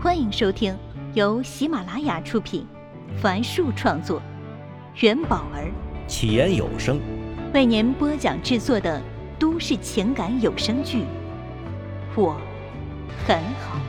[0.00, 0.78] 欢迎收听
[1.14, 2.64] 由喜马拉雅出品，
[3.20, 4.22] 凡树创作，
[5.00, 5.72] 元宝儿。
[6.06, 7.00] 起言有声。
[7.52, 9.02] 为您播讲制作的
[9.40, 10.98] 都市情感有声剧
[12.14, 12.40] 《我
[13.26, 13.80] 很好》，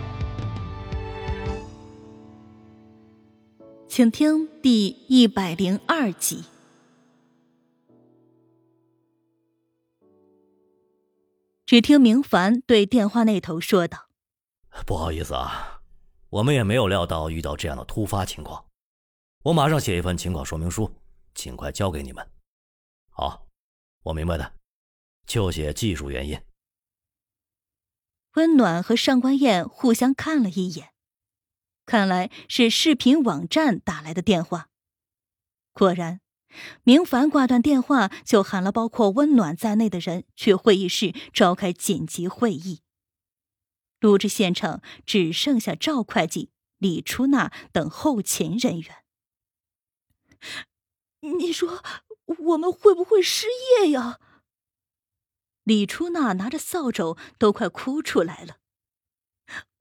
[3.88, 6.44] 请听第一百零二集。
[11.68, 14.08] 只听明凡对电话那头说道
[14.88, 15.79] ：“不好意思啊，
[16.30, 18.66] 我们也没有料到遇到这样的突发情况，
[19.44, 20.94] 我马上写一份情况说明书，
[21.34, 22.30] 尽快交给你们。
[23.10, 23.48] 好，
[24.04, 24.54] 我明白的，
[25.26, 26.40] 就写技术原因。”
[28.36, 30.94] 温暖和上官燕互相看了一眼，
[31.86, 34.70] 看来是视频网站打来的电话。
[35.74, 36.22] 果然。
[36.82, 42.82] 明凡挂断电话，就喊了包括温暖在内的人去会议室召开紧急会议。
[44.00, 49.04] 录制现场只剩下赵会计、李初娜等后勤人员。
[51.20, 51.84] 你说
[52.26, 53.48] 我们会不会失
[53.82, 54.20] 业呀？
[55.64, 58.58] 李初娜拿着扫帚都快哭出来了。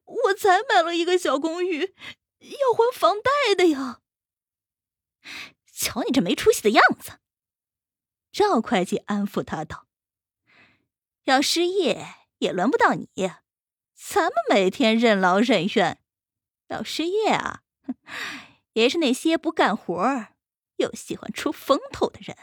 [0.04, 1.94] 我才买了一个小公寓，
[2.40, 4.00] 要还房贷的呀。
[5.72, 7.20] 瞧你这没出息的样子！
[8.32, 9.86] 赵会计安抚他道
[11.24, 13.08] ：“要失业也轮不到你，
[14.00, 16.00] 咱们每天任劳任怨。
[16.68, 17.64] 要失业啊，
[18.74, 20.28] 也是那些不干活
[20.76, 22.36] 又喜欢出风头的人。”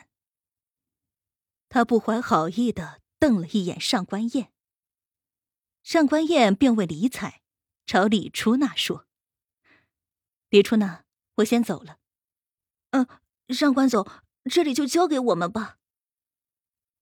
[1.69, 4.51] 他不怀好意的瞪了一眼上官燕。
[5.81, 7.41] 上官燕并未理睬，
[7.85, 9.07] 朝李初娜说
[10.49, 11.99] ：“李初娜，我先走了。”
[12.91, 13.07] 嗯。
[13.49, 14.09] 上官总，
[14.49, 15.77] 这里就交给我们吧。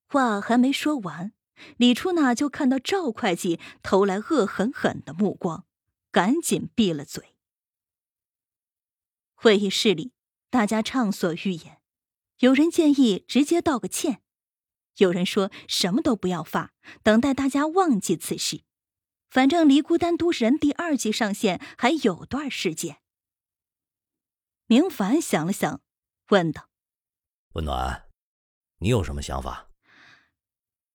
[0.09, 1.31] 话还没说完，
[1.77, 5.65] 李初娜就看到赵会计投来恶狠狠的目光，
[6.11, 7.35] 赶紧闭了嘴。
[9.35, 10.13] 会议室里，
[10.49, 11.81] 大家畅所欲言，
[12.39, 14.21] 有人建议直接道个歉，
[14.97, 18.63] 有人说什么都不要发，等待大家忘记此事。
[19.30, 23.02] 反正离《孤单都市人》第二季上线还有段时间。
[24.67, 25.81] 明凡想了想。
[26.30, 26.69] 问道
[27.53, 28.09] ：“温暖，
[28.77, 29.69] 你有什么想法？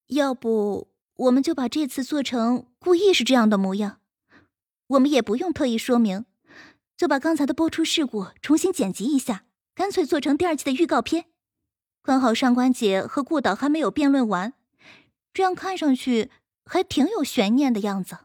[0.09, 4.01] 要不我们就把这次做成故意是这样的模样，
[4.89, 6.27] 我们也不用特意说明，
[6.97, 11.27] 就把刚才的播出事故重新剪辑一下，干脆做成第二季的预告片。
[12.03, 14.55] 刚好上官姐和顾导还没有辩论完，
[15.33, 16.31] 这样看上去
[16.65, 18.19] 还挺有悬念的样子。”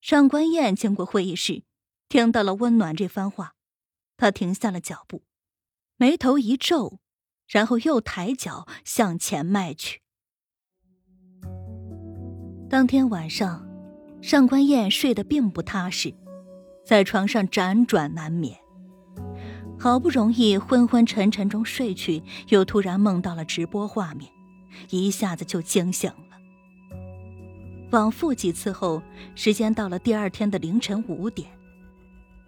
[0.00, 1.62] 上官燕经过会议室，
[2.08, 3.54] 听到了温暖这番话。
[4.16, 5.22] 她停下了脚步，
[5.96, 6.98] 眉头一皱，
[7.48, 10.00] 然后又抬脚向前迈去。
[12.68, 13.66] 当天晚上，
[14.20, 16.12] 上官燕睡得并不踏实，
[16.84, 18.58] 在床上辗转难眠。
[19.78, 24.30] 好不容易昏昏沉沉中睡去，又突然梦到了直播画面，
[24.90, 26.16] 一下子就惊醒了。
[27.90, 29.02] 往复几次后，
[29.34, 31.48] 时间到了第二天的凌晨五点，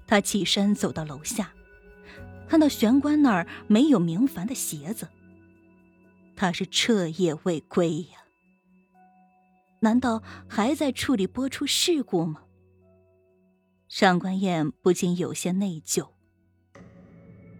[0.07, 1.53] 他起身走到楼下。
[2.49, 5.09] 看到玄关那儿没有明凡的鞋子，
[6.37, 8.19] 他是彻夜未归呀。
[9.81, 12.43] 难道还在处理播出事故吗？
[13.89, 16.09] 上官燕不禁有些内疚，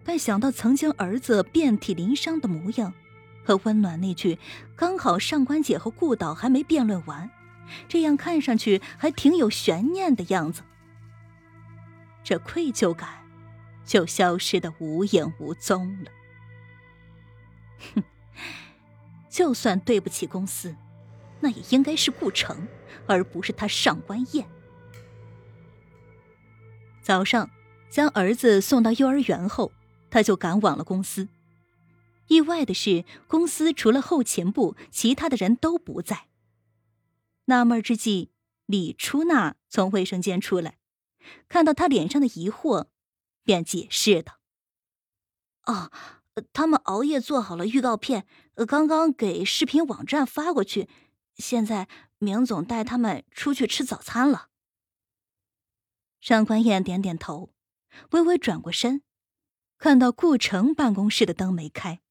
[0.03, 2.93] 但想到曾经儿子遍体鳞伤的模样，
[3.45, 4.37] 和温暖那句
[4.75, 7.29] “刚好上官姐和顾导还没辩论完”，
[7.87, 10.63] 这样看上去还挺有悬念的样子，
[12.23, 13.26] 这愧疚感。
[13.87, 16.11] 就消失的无影无踪了。
[17.95, 18.03] 哼，
[19.29, 20.75] 就算对不起公司，
[21.39, 22.67] 那也应该是顾城，
[23.07, 24.47] 而不是他上官燕。
[27.01, 27.49] 早上
[27.89, 29.71] 将儿子送到幼儿园后，
[30.09, 31.29] 他就赶往了公司。
[32.27, 36.25] 意外的是，公司除了后勤部，其他的人都不在。
[37.45, 38.31] 纳闷之际，
[38.65, 40.77] 李初娜从卫生间出来，
[41.47, 42.87] 看到他脸上的疑惑。
[43.47, 44.41] 便解释道
[45.63, 45.89] ：“哦，
[46.51, 48.27] 他们熬夜做好了预告片，
[48.67, 50.89] 刚刚给视频网站发过去。
[51.35, 54.49] 现在明总带他们出去吃早餐了。”
[56.19, 57.53] 上官燕点点头，
[58.11, 59.01] 微微转过身，
[59.77, 62.01] 看到顾城办公室的灯没开，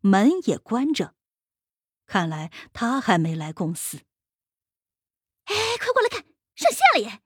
[0.00, 1.16] 门也关着，
[2.06, 4.02] 看来他还没来公司。
[5.46, 6.24] 哎，快过来看，
[6.54, 7.22] 上线了耶！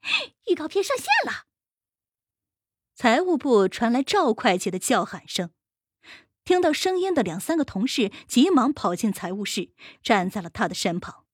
[0.47, 1.50] 预告片上线了。
[3.03, 5.53] 财务部传来赵会计的叫喊声，
[6.45, 9.71] 听到声音的两三个同事急忙跑进财务室，
[10.03, 11.25] 站在了他的身旁。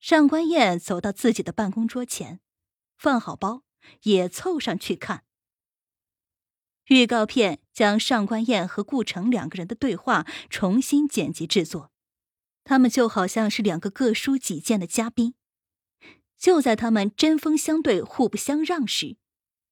[0.00, 2.40] 上官燕走到自己的办公桌前，
[2.98, 3.62] 放好包，
[4.02, 5.22] 也凑上去看。
[6.86, 11.92] 预告片将上官燕和顾城两个人的对话重新剪辑制作，
[12.64, 15.36] 他们就好像是两个各抒己见的嘉宾。
[16.36, 19.16] 就在他们针锋相对、互不相让时，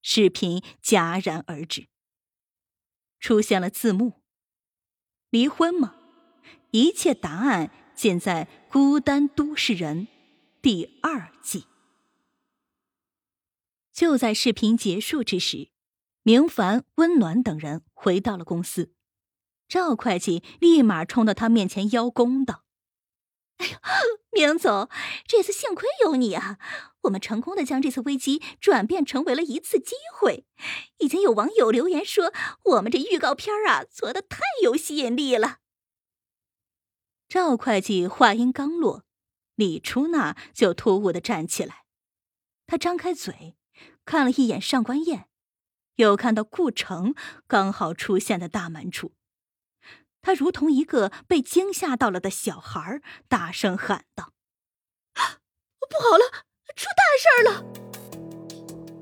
[0.03, 1.89] 视频戛然而止，
[3.19, 4.23] 出现了字幕
[5.31, 5.95] ：“离婚吗？
[6.73, 10.07] 一切答案尽在《孤单都市人》
[10.61, 11.67] 第二季。”
[13.93, 15.71] 就在视频结束之时。
[16.25, 18.95] 明凡、温暖等人回到了公司，
[19.67, 22.65] 赵会计立马冲到他面前邀功道
[23.59, 23.77] ：“哎呦，
[24.31, 24.89] 明总，
[25.27, 26.61] 这次幸亏有你啊，
[27.03, 30.47] 我们成功的将这次危机转变成为了一次机会。
[30.99, 32.33] 已经有网友留言说，
[32.65, 35.59] 我们这预告片啊做的太有吸引力了。”
[37.29, 39.05] 赵会计话音刚落，
[39.55, 41.85] 李初娜就突兀的站起来，
[42.67, 43.57] 她张开嘴，
[44.05, 45.29] 看了一眼上官燕。
[45.97, 47.15] 又看到顾城
[47.47, 49.13] 刚好出现在大门处，
[50.23, 54.33] 他如同一个被惊吓到了的小孩，大声喊道
[55.15, 56.47] ：“不好了，
[56.77, 57.65] 出大事了！”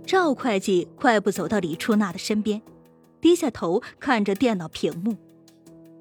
[0.07, 2.63] 赵会计快步走到李初娜的身边，
[3.21, 5.17] 低下头看着电脑屏幕，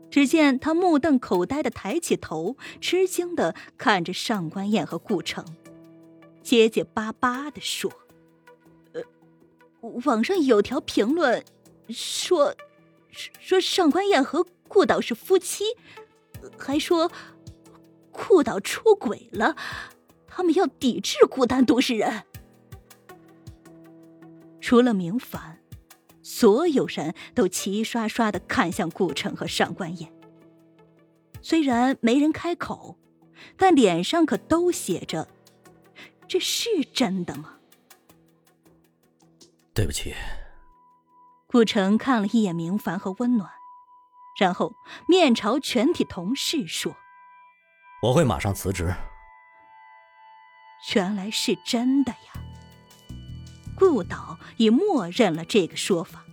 [0.09, 5.45] 只见他目瞪口呆的抬起头，吃惊的看着上官燕和顾城，
[6.41, 7.91] 结结巴巴的说。
[10.03, 11.45] 网上有条评论，
[11.89, 12.55] 说
[13.39, 15.63] 说上官燕和顾导是夫妻，
[16.57, 17.11] 还说
[18.11, 19.55] 顾导出轨了，
[20.29, 22.23] 他们要抵制孤单都市人。
[24.61, 25.59] 除了明凡，
[26.21, 30.13] 所有人都齐刷刷的看向顾城和上官燕。
[31.41, 32.97] 虽然没人开口，
[33.57, 35.27] 但脸上可都写着
[36.27, 37.55] ：“这是真的吗？”
[39.73, 40.13] 对不起，
[41.47, 43.49] 顾城看了一眼明凡和温暖，
[44.39, 44.75] 然后
[45.07, 46.95] 面朝全体同事说
[48.03, 48.93] ：“我会马上辞职。”
[50.95, 52.17] 原来是真的呀！
[53.75, 56.23] 顾导已默认了这个说法。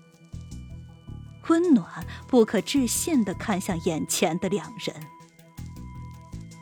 [1.48, 4.96] 温暖不可置信的看向眼前的两人。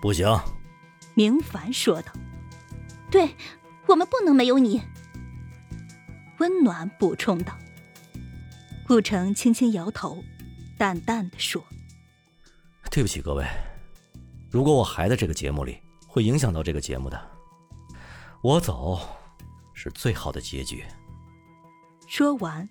[0.02, 0.26] 不行，
[1.14, 2.12] 明凡说道
[3.10, 3.34] ：“对
[3.86, 4.82] 我们不能没有你。”
[6.38, 7.56] 温暖补充道
[8.86, 10.22] ：“顾城轻轻摇头，
[10.76, 11.64] 淡淡的说
[12.90, 13.46] ：‘对不起各位，
[14.50, 17.18] 如果我还在这个节目里，会影响到这个节目的。
[18.44, 19.00] 我走，
[19.72, 20.84] 是最好的结局。’
[22.06, 22.68] 说完，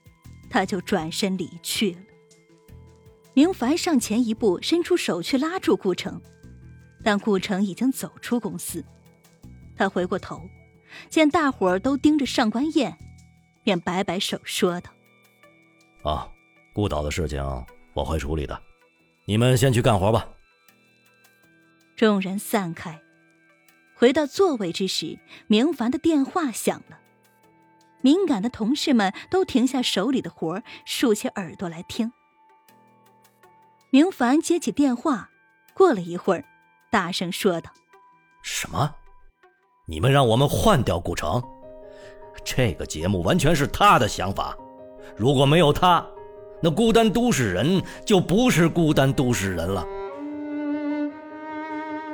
[0.47, 1.97] 他就转身离去了。
[3.33, 6.21] 明凡上前一步，伸出手去拉住顾城，
[7.03, 8.85] 但顾城已经走出公司。
[9.75, 10.39] 他回过头，
[11.09, 12.95] 见大伙儿都盯着上官燕。”
[13.65, 14.91] 便摆摆手说道
[16.05, 16.29] ：“啊，
[16.75, 17.41] 顾导的事情
[17.95, 18.61] 我会处理的，
[19.25, 20.27] 你们先去干活吧。”
[21.97, 23.01] 众人散开，
[24.03, 25.17] 回到座位之时，
[25.47, 26.99] 明凡的电话响了。
[28.01, 32.11] 敏感的同事们都停下手里的活竖起耳朵来听。
[33.91, 35.29] 明凡接起电话，
[35.73, 36.43] 过了一会儿，
[36.91, 37.71] 大声说道
[38.43, 38.93] ：“什么？
[39.85, 41.41] 你们让我们换掉顾城？”
[42.43, 44.53] 这个节目完全是他的想法，
[45.15, 46.05] 如果没有他，
[46.61, 49.87] 那孤单都市人就不是孤单都市人了。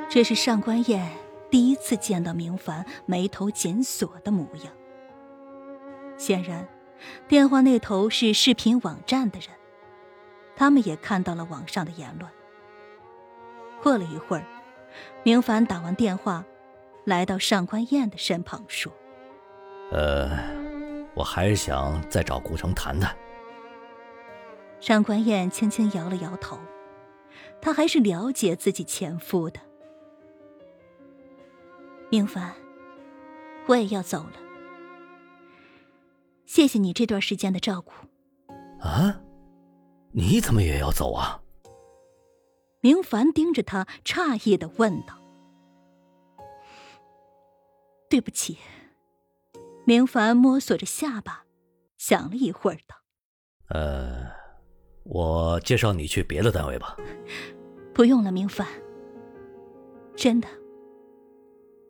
[0.08, 1.10] 这是上官燕
[1.50, 4.72] 第一次见到明凡眉头紧锁的模样。
[6.16, 6.68] 显然，
[7.28, 9.48] 电话那头是视频网站的人，
[10.54, 12.30] 他们也看到了网上的言论。
[13.82, 14.44] 过了一会儿，
[15.22, 16.44] 明凡打完电话，
[17.04, 18.92] 来到上官燕的身旁说。
[19.90, 20.30] 呃，
[21.14, 23.16] 我还是想再找顾城谈谈。
[24.78, 26.58] 上官燕轻轻摇了摇头，
[27.60, 29.58] 她还是了解自己前夫的。
[32.10, 32.52] 明凡，
[33.68, 34.32] 我也要走了，
[36.44, 37.92] 谢谢你这段时间的照顾。
[38.80, 39.20] 啊，
[40.10, 41.40] 你怎么也要走啊？
[42.80, 45.22] 明凡盯着他，诧异的问道
[48.10, 48.58] ：“对不起。”
[49.86, 51.44] 明凡摸索着下巴，
[51.96, 52.96] 想了一会儿，道
[53.70, 54.26] ：“呃，
[55.04, 56.96] 我介绍你去别的单位吧。
[57.94, 58.66] ”“不用了，明凡，
[60.16, 60.48] 真的，